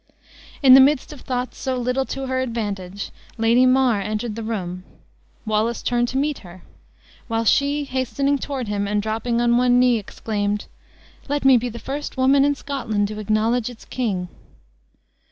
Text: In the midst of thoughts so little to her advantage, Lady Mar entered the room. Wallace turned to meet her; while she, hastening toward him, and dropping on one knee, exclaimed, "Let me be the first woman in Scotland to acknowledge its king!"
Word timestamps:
In 0.63 0.73
the 0.73 0.79
midst 0.79 1.13
of 1.13 1.21
thoughts 1.21 1.59
so 1.59 1.77
little 1.77 2.05
to 2.05 2.25
her 2.25 2.39
advantage, 2.39 3.11
Lady 3.37 3.67
Mar 3.67 4.01
entered 4.01 4.35
the 4.35 4.41
room. 4.41 4.83
Wallace 5.45 5.83
turned 5.83 6.07
to 6.07 6.17
meet 6.17 6.39
her; 6.39 6.63
while 7.27 7.45
she, 7.45 7.83
hastening 7.83 8.39
toward 8.39 8.67
him, 8.67 8.87
and 8.87 8.99
dropping 8.99 9.39
on 9.39 9.57
one 9.57 9.77
knee, 9.79 9.99
exclaimed, 9.99 10.65
"Let 11.29 11.45
me 11.45 11.55
be 11.55 11.69
the 11.69 11.77
first 11.77 12.17
woman 12.17 12.43
in 12.43 12.55
Scotland 12.55 13.09
to 13.09 13.19
acknowledge 13.19 13.69
its 13.69 13.85
king!" 13.85 14.27